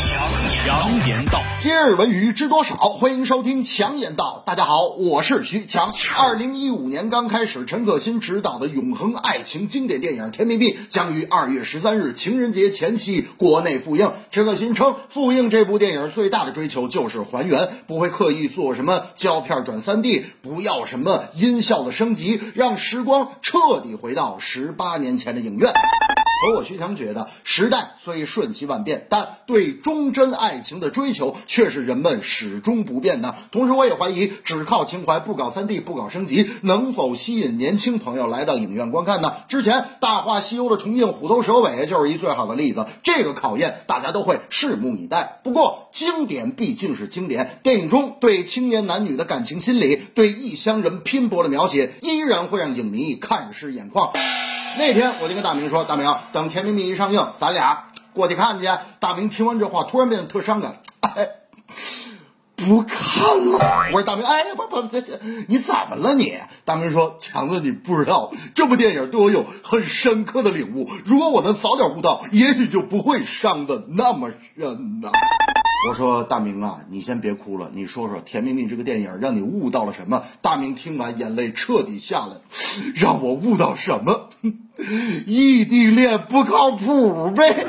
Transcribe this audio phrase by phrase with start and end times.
[0.00, 1.42] 强强言道。
[1.60, 2.74] 今日文娱知多少？
[2.74, 4.42] 欢迎收听强言道。
[4.46, 5.90] 大家好，我是徐强。
[6.16, 14.10] 二零一五年刚开始，陈可辛执导的永恒爱情经典电影《甜蜜蜜》将于二月十三日情人节前夕国内复映。
[14.30, 25.72] 陈可辛称，复映这部电影最大的追求就是还原，不会刻意做什么胶片转三 D，不要什么音效的升级，让时光彻底回到十八年前的影院。
[26.42, 33.34] 而我徐强觉得，时代虽瞬息万变，但对忠贞爱情的追求却是人们始终不变的。
[33.52, 39.34] 同时，我也怀疑，只靠情怀不搞三 D 不搞升级，能否吸引年轻朋友来到影院观看呢？
[39.48, 42.86] 之前《大话西游》的重映虎头蛇尾就是一最好的例子。
[43.02, 45.40] 这个考验大家都会拭目以待。
[45.44, 54.12] 不过，经典毕竟是经典，电影中对青年男女的感情心理，对异乡人拼搏的描写，依然会让影迷看湿眼眶。
[54.78, 58.66] 那天我就跟大明说：“大明，等《甜蜜蜜》一上映，咱俩过去看去。”
[58.98, 61.28] 大明听完这话，突然变得特伤感，哎，
[62.56, 63.58] 不看了。
[63.92, 70.88] 我说：“大明，哎呀，不不，这这你怎么了你？”大明说：“强子，你不知道，这部电影对我有很深刻的领悟。
[71.04, 75.10] 如果我能早点悟到，也许就不会伤的那么深呢。”
[75.88, 80.24] 我说大明啊，你先别哭了，你说说《甜蜜蜜》这个电影让你悟到了什么？
[80.42, 82.36] 大明听完，眼泪彻底下来，
[82.94, 84.29] 让我悟到什么？
[85.26, 87.66] 异地恋不靠谱呗。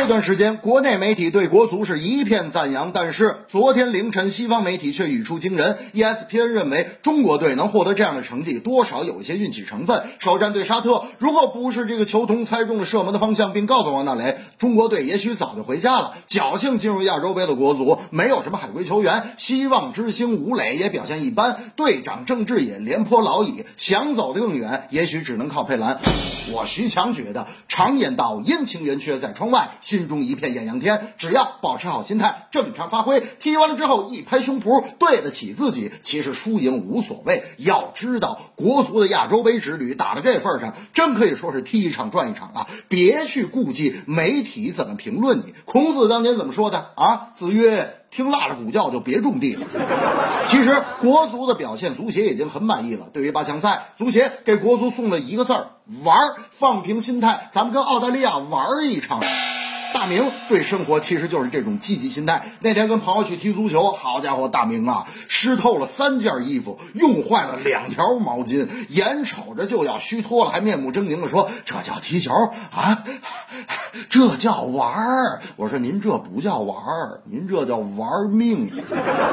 [0.00, 5.76] 这段时间，国内媒体对国足是一片赞扬，但是昨天凌晨，西方媒体却语出惊人。
[5.92, 10.02] ESPN 认为，中国队能获得这样的成绩，多少有一些运气成分。
[10.18, 16.14] 首战对沙特，如果不是这个球童猜中了射门的方向，并告诉王大雷，中国队也许早就回家了。
[16.26, 26.00] 侥幸进入亚洲杯的国足，没有什么海归球员，希望之星吴磊也表现一般，队长郑智也廉颇老矣，想走得更远，也许只能靠佩兰。
[26.52, 29.72] 我徐强觉得，常言道，阴晴圆缺在窗外。
[29.90, 37.42] 心中一片艳阳天，只要保持好心态，正常发挥，踢完了之后一拍胸脯，对得起自己，其实输赢无所谓。
[37.58, 42.68] 要知道，国足的亚洲杯之旅打到这份上，真可以说是踢一场赚一场啊！
[42.86, 45.54] 别去顾忌媒体怎么评论你。
[45.64, 47.30] 孔子当年怎么说的啊？
[47.34, 47.96] 子曰。
[48.10, 49.64] 听辣着鼓叫就别种地了。
[50.44, 53.08] 其实国足的表现，足协已经很满意了。
[53.12, 55.68] 对于八强赛，足协给国足送了一个字儿：
[56.02, 56.34] 玩儿。
[56.50, 59.20] 放平心态，咱们跟澳大利亚玩一场。
[59.92, 62.52] 大明对生活其实就是这种积极心态。
[62.60, 72.32] 那天跟朋友去踢足球，好家伙，大明啊，湿透了三件衣服，用坏了两条毛巾，眼瞅着就要虚脱了，还面目狰狞的说：“这叫踢球
[72.72, 73.04] 啊，
[74.08, 78.70] 这叫玩儿。”我说：“您这不叫玩儿，您这叫玩命。”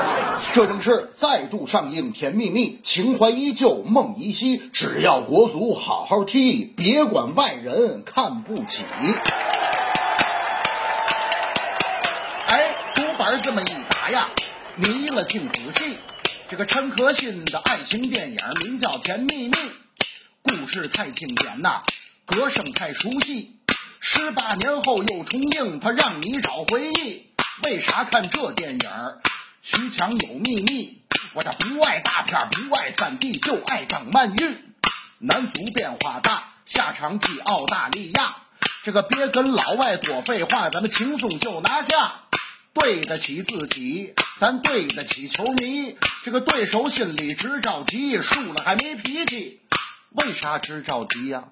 [0.52, 4.56] 这正是再度上映《甜蜜蜜》，情怀依旧，梦依稀。
[4.72, 8.82] 只要国足好好踢，别管外人看不起。
[13.38, 14.28] 这么一打呀，
[14.76, 15.98] 迷了听仔细。
[16.48, 19.52] 这个陈可辛的爱情电影名叫《甜蜜蜜》，
[20.42, 21.80] 故事太经典呐，
[22.26, 23.56] 歌声太熟悉。
[24.00, 27.26] 十八年后又重映，它让你找回忆。
[27.64, 28.90] 为啥看这电影？
[29.62, 31.02] 徐强有秘密。
[31.32, 34.56] 我这不爱大片，不爱三 D，就爱张曼玉。
[35.18, 38.36] 男足变化大，下场踢澳大利亚。
[38.82, 42.22] 这个别跟老外多废话，咱们轻松就拿下。
[42.72, 45.96] 对得起自己，咱对得起球迷。
[46.24, 49.60] 这个对手心里直着急，输了还没脾气。
[50.10, 51.44] 为啥直着急呀？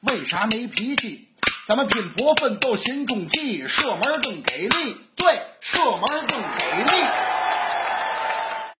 [0.00, 1.28] 为啥没脾气？
[1.66, 4.96] 咱们拼搏奋斗心中记，射门更给力。
[5.16, 7.33] 对，射门更给力。